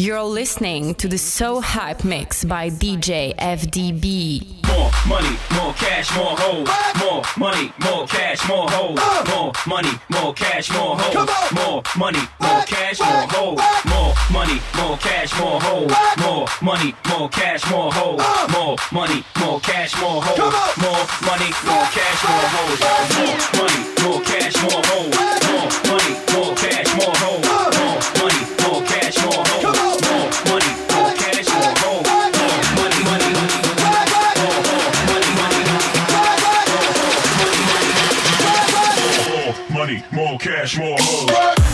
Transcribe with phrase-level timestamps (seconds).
[0.00, 4.62] You're listening to the So Hype Mix by DJ FDB.
[4.68, 6.68] More money, more cash, more hoes.
[7.02, 8.96] More money, more cash, more hoes.
[9.28, 11.28] More money, more cash, more hoes.
[11.52, 13.58] More money, more cash, more hoes.
[13.86, 15.90] More money, more cash, more hoes.
[16.22, 18.22] More money, more cash, more hoes.
[18.54, 20.46] More money, more cash, more hoes.
[20.78, 22.78] More money, more cash, more hoes.
[22.78, 25.10] More money, more cash, more hoes.
[25.50, 27.42] More money, more cash, more hoes.
[27.50, 29.67] More money, more cash, more hoes.
[40.38, 41.67] Cash, more hoes.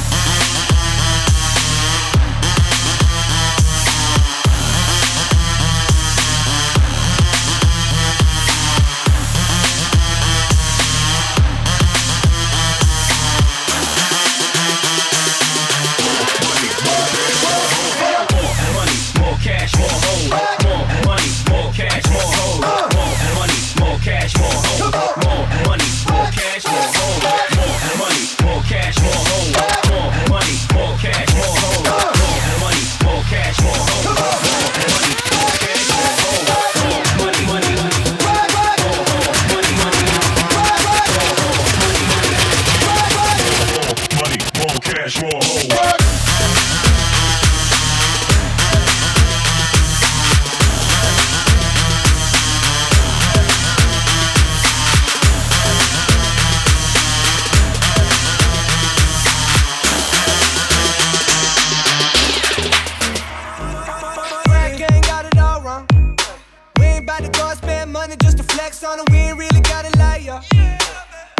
[68.74, 69.04] Flex on.
[69.10, 70.40] We ain't really got to lie, yo.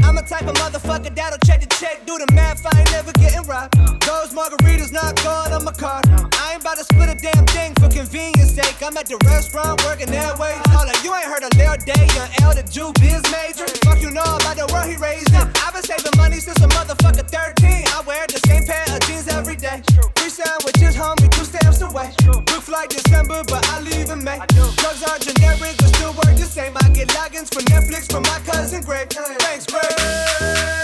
[0.02, 2.64] I'm a type of motherfucker that'll check the check, do the math.
[2.66, 3.74] I ain't never getting robbed.
[4.04, 6.05] Those margaritas not going on my card.
[6.08, 8.77] I ain't about to split a damn thing for convenience sake.
[8.82, 10.55] I'm at the restaurant working that way.
[10.77, 13.66] Up, you ain't heard of Lil Day, young L, the Jew biz major.
[13.82, 15.33] Fuck you know about the world he raised.
[15.34, 17.89] I've been saving money since a motherfucker 13.
[17.89, 19.83] I wear the same pair of jeans every day.
[20.34, 22.11] Sandwiches, homie, two stamps away.
[22.27, 24.39] Book flight December, but I leave in May.
[24.48, 26.77] Drugs are generic, but still work the same.
[26.77, 29.11] I get logins for Netflix from my cousin Greg.
[29.11, 30.83] Thanks, Greg.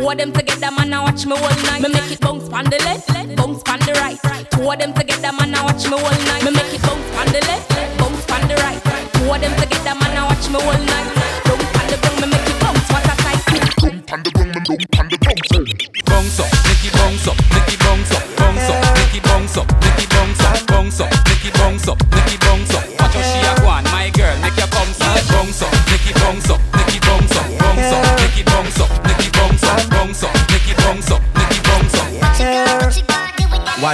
[0.00, 1.82] Two of them together, man, I watch me all night.
[1.82, 3.06] Me make it bounce on the left,
[3.36, 4.18] bounce on the right.
[4.50, 6.42] Two of them together, man, I watch me all night.
[6.42, 7.68] Me make it bounce on the left,
[7.98, 8.80] bounce on the right.
[9.12, 11.19] Two of them together, man, I watch me all night.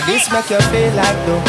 [0.07, 1.43] This make you feel like though?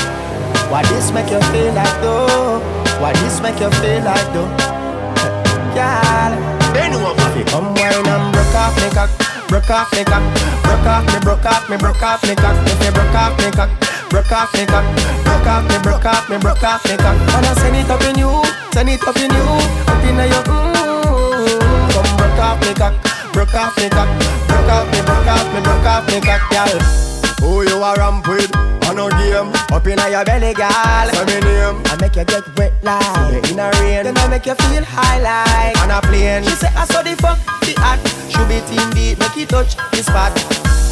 [0.70, 2.60] Why this make you feel like though?
[3.00, 4.50] Why this make you feel like though?
[5.78, 6.34] Girl,
[6.74, 9.10] if you come wine and broke off me cock,
[9.48, 10.26] broke off me cock,
[10.66, 12.58] broke off me, broke off me, broke off me cock.
[12.66, 13.70] If you broke off me cock,
[14.10, 14.86] broke off me cock,
[15.24, 17.18] broke off me, broke off me, broke off me cock.
[17.38, 18.42] And I send it up in you,
[18.74, 19.48] send it up in you,
[19.86, 21.94] up in your mm.
[21.94, 22.94] Come broke off me cock,
[23.32, 24.10] broke off me cock,
[24.50, 27.07] broke off me, broke off me, broke off me cock, girl.
[27.42, 28.50] Who you a ramp with?
[28.88, 29.52] On a game.
[29.70, 31.84] Up in your belly, girl Say me name.
[31.86, 34.04] I make you get wet like In a rain.
[34.08, 36.44] Then I make you feel high like On a plane.
[36.44, 38.00] She say I saw the fuck The hot
[38.32, 40.34] Should be team beat Make it touch the spot.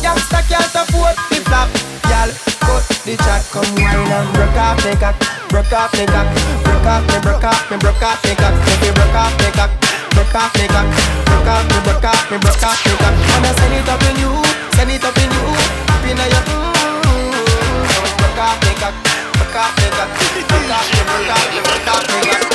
[0.03, 1.71] Youngster can't afford the flap
[2.05, 2.29] Girl
[2.61, 3.41] Cut the chat.
[3.49, 5.15] Come wine and broke off me cock.
[5.49, 6.27] Broke off me cock.
[6.67, 8.53] Broke off me Broke off me Broke off me cock.
[8.53, 9.71] If you broke off me cock
[10.13, 10.87] Broke off me cock.
[11.25, 13.15] Broke off me Broke off me Broke off me cock.
[13.33, 14.31] And I send it up in you
[14.75, 17.85] Send it up in you in your mm-hmm.
[18.21, 18.89] Fuck off, nigga.
[19.37, 20.05] Fuck off, nigga.
[20.49, 21.35] Fuck off, nigga.
[21.63, 22.54] Fuck off, nigga.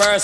[0.00, 0.20] No one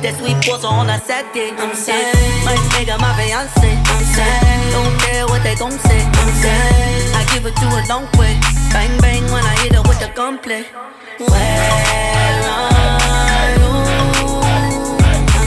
[0.00, 1.52] That sweet pasta on a Saturday.
[1.60, 1.76] I'm
[2.48, 3.60] might make her my fiance.
[3.60, 6.00] I'm saying, don't care what they gon' say.
[6.00, 8.40] I'm saying, I give it to a long way.
[8.72, 10.64] Bang bang when I hit her with the gunplay.
[11.20, 11.28] Where
[12.48, 12.80] are
[13.60, 13.76] you?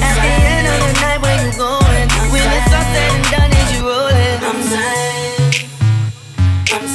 [0.06, 2.08] At the end of the night, where you going?
[2.30, 4.38] When it's all said and done, is you rolling?
[4.38, 5.34] I'm I'm.
[6.70, 6.86] I'm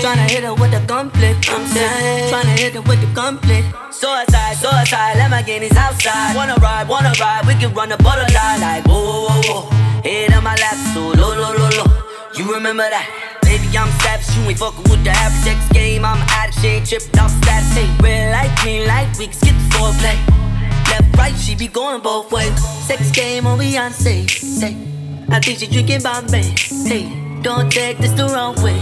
[0.00, 0.54] tryna hit her
[0.86, 1.34] gunplay.
[1.48, 3.62] I'm saying, tryna hit her with the gunplay.
[3.90, 6.34] Suicide, suicide, Lamborghini's outside.
[6.36, 9.70] Wanna ride, wanna ride, we can run the borderline like whoa, whoa, whoa.
[10.02, 11.90] Head on my lap, so low, low, low, low.
[12.34, 13.38] You remember that?
[13.42, 16.04] Baby, I'm savage, you ain't fucking with the average sex game.
[16.04, 17.72] I'm out of shade, tripped off status.
[17.74, 20.16] Hey, red light, green light, we can skip the foreplay.
[20.88, 22.52] Left, right, she be going both ways.
[22.86, 24.28] Sex game on Beyonce.
[24.28, 24.76] Say,
[25.28, 26.54] I think she drinking Bombay.
[26.88, 28.78] Hey, don't take this the wrong way.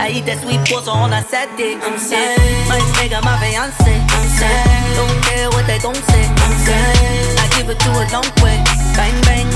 [0.00, 1.76] I eat that sweet pasta on a Saturday.
[1.76, 3.84] I'm saying, My nigga, my fiance.
[3.84, 6.24] I'm saying, don't care what they gon' say.
[6.24, 8.56] I'm saying, I give it to a long way.
[8.96, 9.48] Bang bang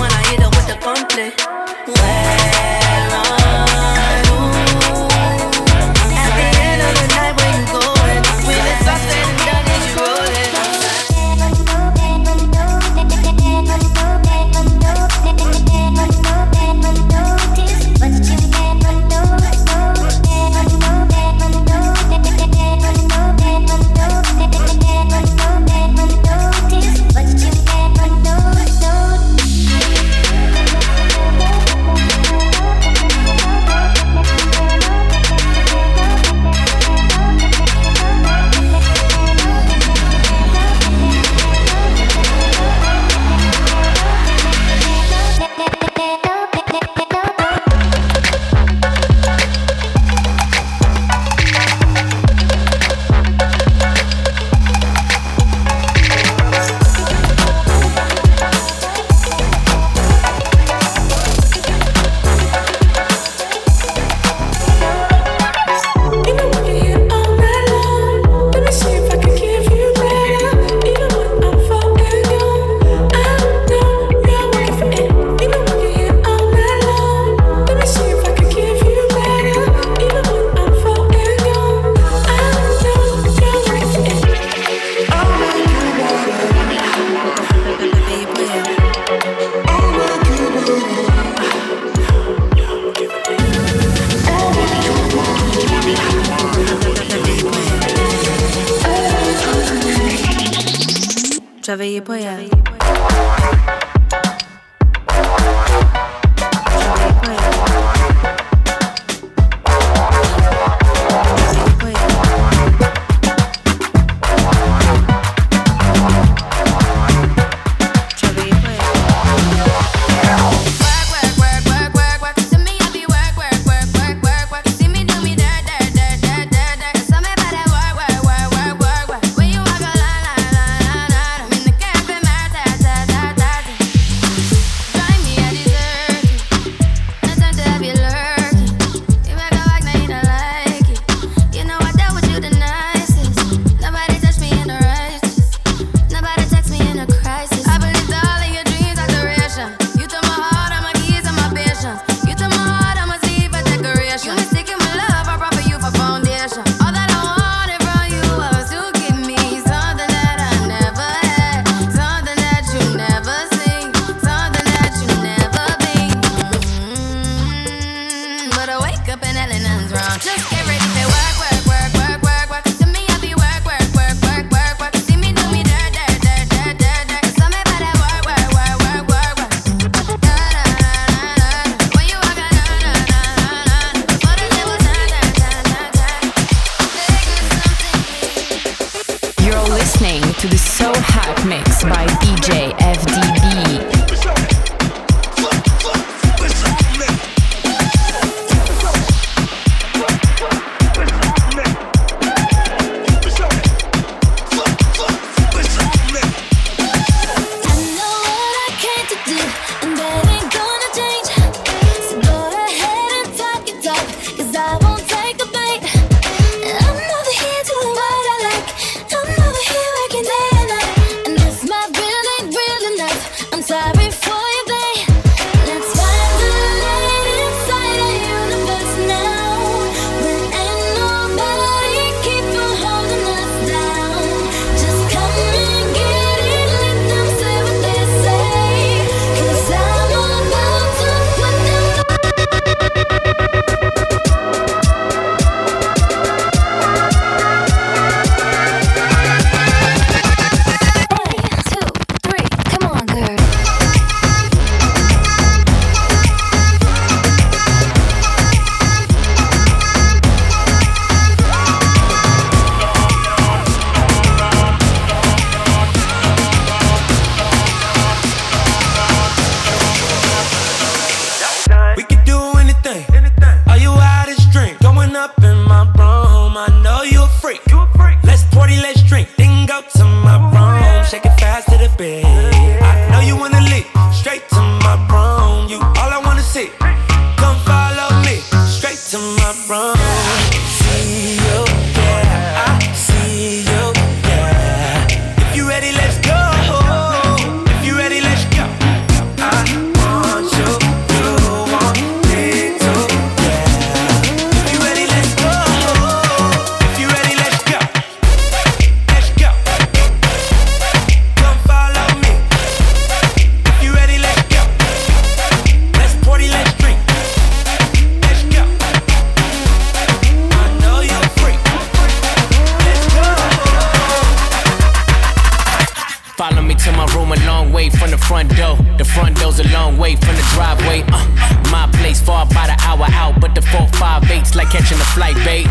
[326.83, 328.77] to my room a long way from the front door.
[328.99, 331.05] The front door's a long way from the driveway.
[331.14, 331.23] Uh,
[331.71, 335.09] my place far by the hour out, but the four five eight's like catching a
[335.14, 335.71] flight, babe.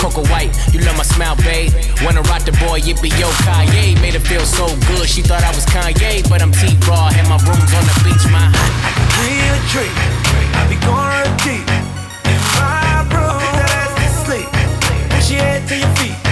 [0.00, 1.72] Coco White, you love my smile, babe.
[2.02, 4.00] Wanna rock the boy, it be yo Kanye.
[4.00, 7.28] Made her feel so good, she thought I was Kanye, but I'm T Raw and
[7.28, 8.24] my room's on the beach.
[8.32, 8.48] My
[9.20, 9.92] real trick,
[10.56, 11.68] I be going deep
[12.32, 13.44] in my room.
[13.60, 14.48] That ass to sleep,
[15.12, 16.25] push head to your feet.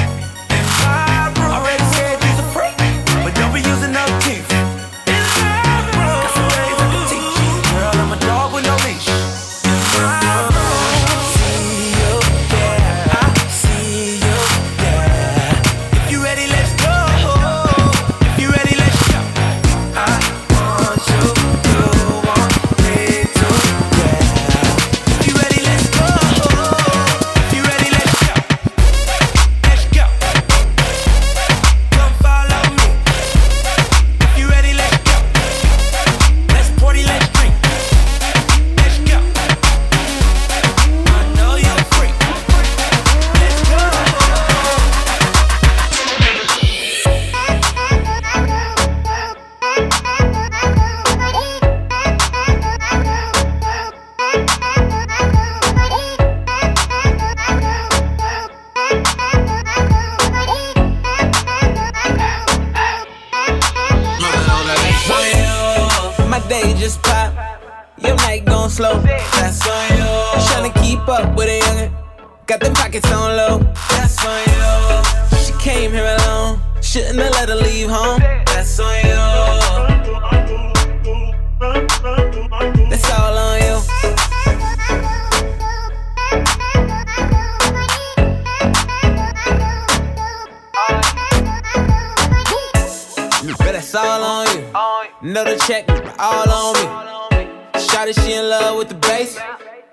[95.34, 95.84] Another check,
[96.20, 97.80] all on me.
[97.80, 99.36] Shot it, she in love with the bass.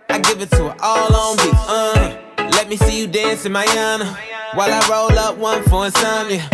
[0.08, 1.52] I give it to her all on me.
[1.52, 2.16] Uh,
[2.52, 4.06] let me see you dance in Miami
[4.54, 6.48] while I roll up one for insomnia.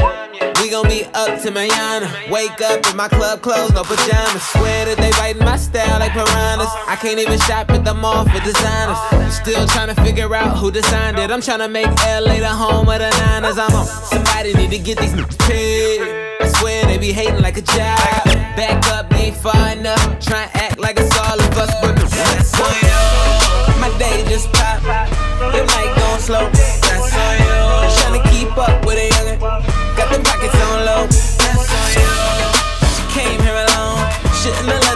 [0.61, 2.31] We gon' be up to Mayana.
[2.31, 4.41] Wake up in my club clothes, no pajamas.
[4.55, 6.71] Swear that they biting my style like piranhas.
[6.87, 9.35] I can't even shop at the mall for designers.
[9.35, 11.29] Still trying to figure out who designed it.
[11.29, 13.57] I'm trying to make LA the home of the Niners.
[13.57, 13.85] I'm on.
[13.85, 15.99] Somebody need to get these paid.
[16.39, 18.26] I swear they be hating like a child.
[18.57, 20.01] Back up, ain't far enough.
[20.19, 23.79] Try and act like it's all of us, but that's on you.
[23.79, 26.49] My day just pop, the night going slow.
[26.49, 27.53] That's on you.
[28.01, 29.37] Tryna keep up with a younger.
[29.95, 31.05] got them pockets on low.
[31.05, 32.09] That's on you.
[32.97, 34.01] She came here alone,
[34.41, 34.86] shouldn't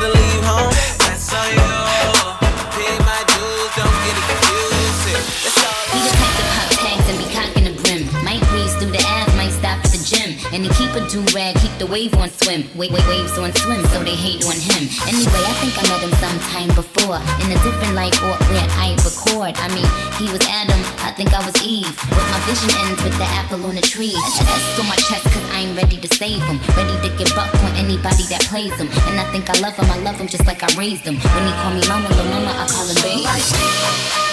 [11.12, 12.64] do rag, keep the wave on swim.
[12.80, 14.88] Wait, wait, waves on swim, so they hate on him.
[15.04, 18.96] Anyway, I think I met him sometime before in a different life or where I
[19.04, 19.52] record.
[19.60, 19.84] I mean,
[20.16, 21.92] he was Adam, I think I was Eve.
[22.08, 24.16] But my vision ends with the apple on the tree.
[24.16, 26.64] S on my chest, cause I ain't ready to save him.
[26.80, 28.88] Ready to give up on anybody that plays him.
[29.12, 31.20] And I think I love him, I love him just like I raised him.
[31.20, 33.28] When he call me mama, the mama, I call him baby.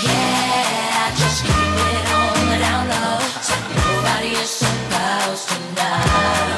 [0.07, 3.19] Yeah, I just keep it on the down low.
[3.83, 6.58] Nobody is supposed to know.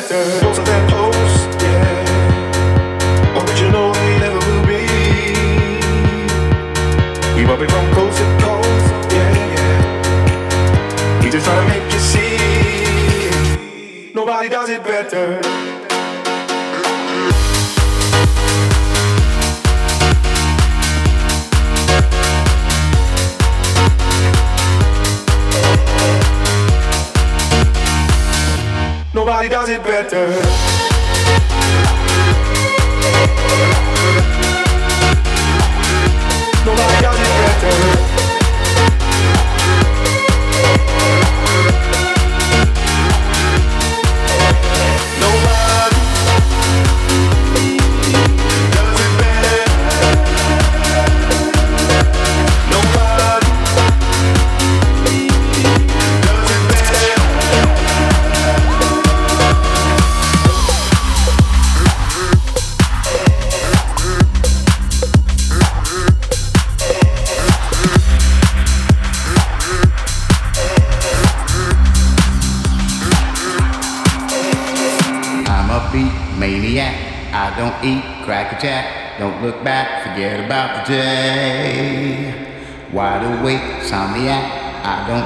[0.00, 0.47] better.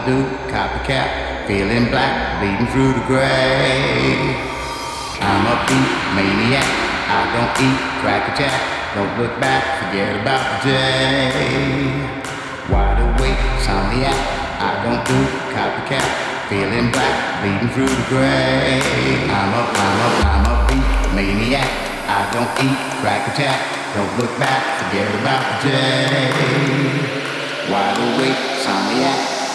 [0.06, 4.34] do, copycat, feeling black, bleeding through the gray.
[5.22, 6.66] I'm a beat maniac,
[7.06, 8.58] I don't eat crack attack.
[8.94, 12.02] don't look back, forget about the day.
[12.66, 14.18] Wide awake, somniac,
[14.58, 15.18] I don't do
[15.54, 16.08] copycat,
[16.50, 18.82] feeling black, bleeding through the gray.
[19.30, 21.70] I'm a, I'm a, I'm a beat maniac,
[22.10, 23.58] I don't eat crack attack.
[23.94, 27.12] don't look back, forget about the day.
[27.70, 29.31] Wide awake, somniac.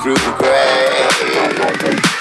[0.00, 2.17] through the gray.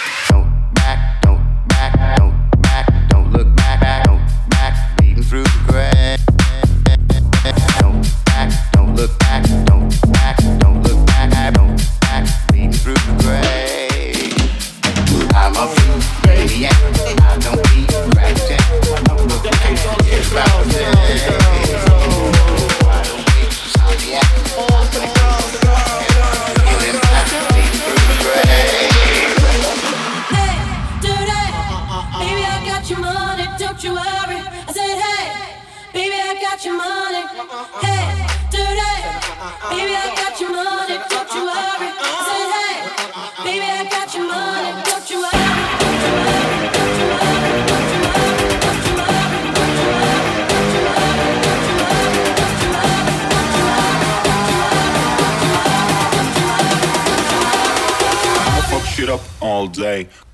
[60.06, 60.27] All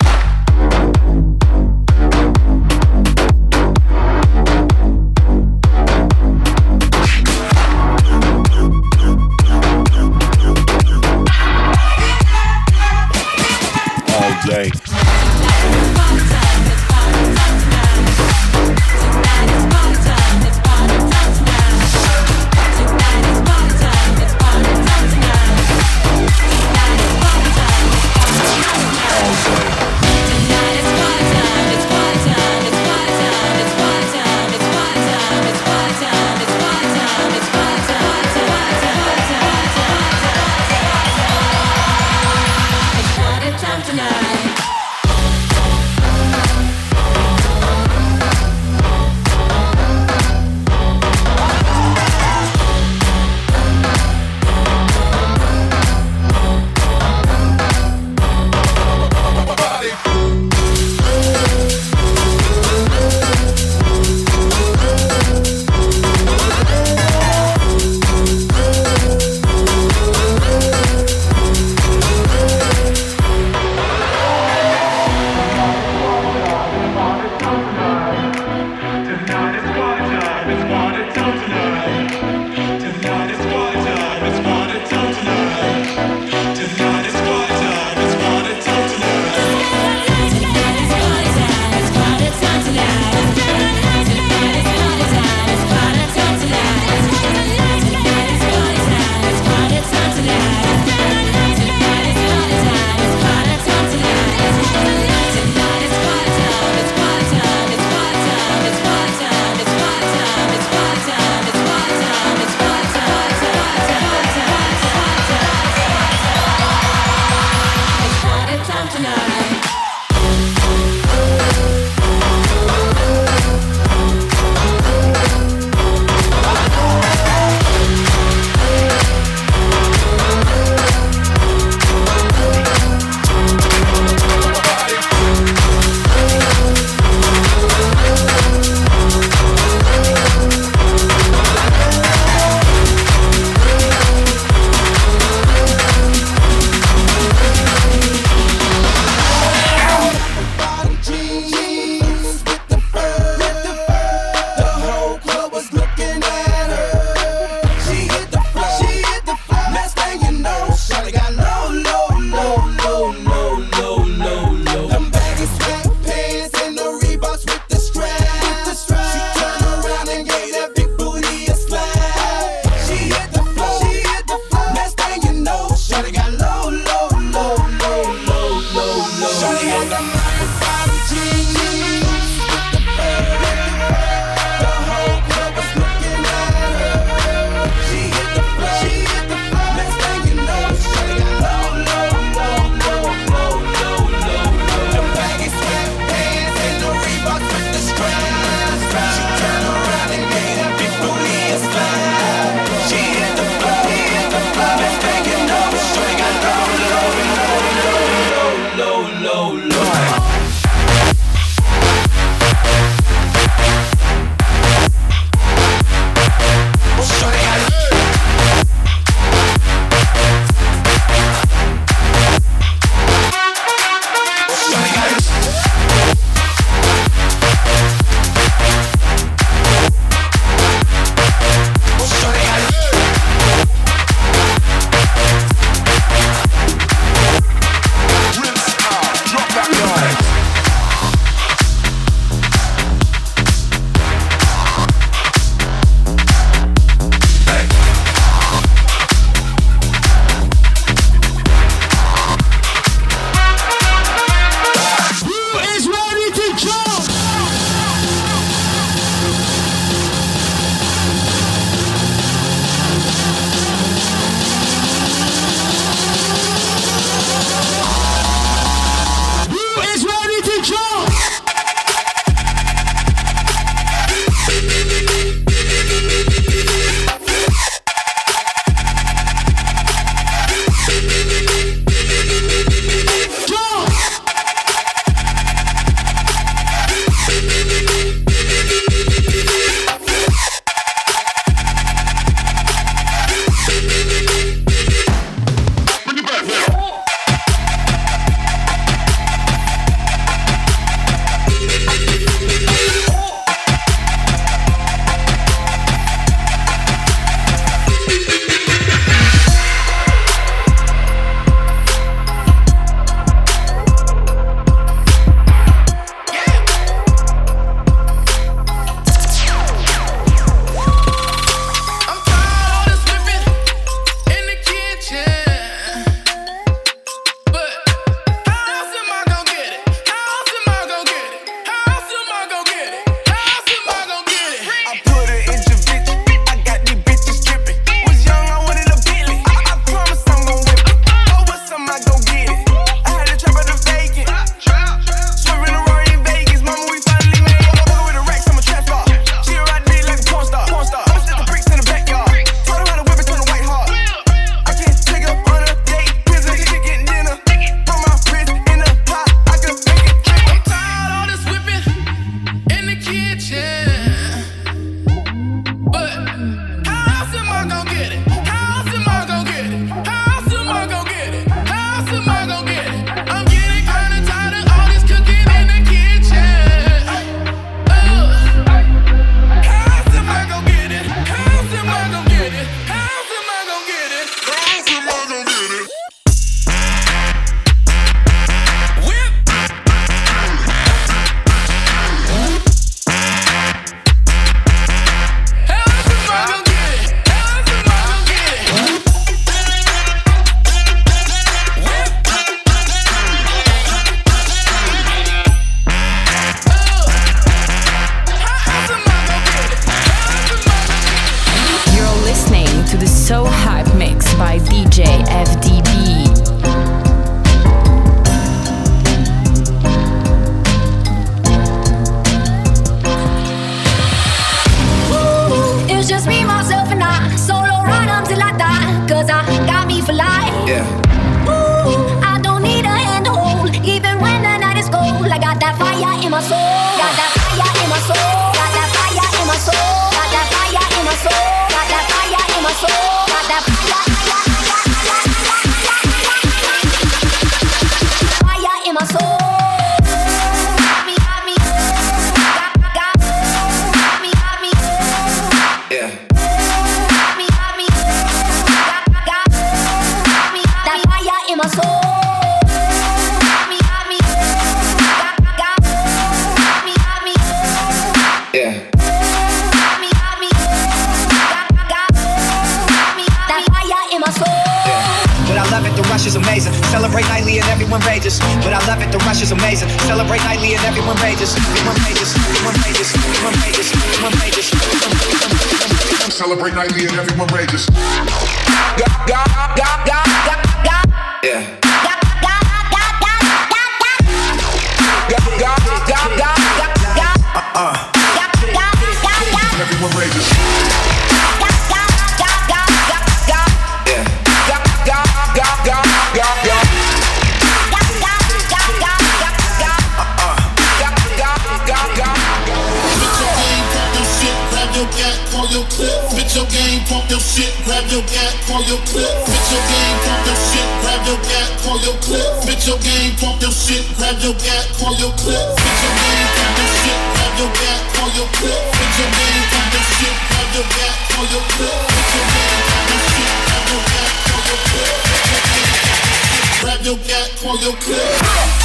[537.04, 538.83] your gat, call your clip.